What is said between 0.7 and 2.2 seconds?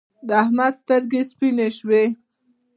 سترګې سپينې شوې.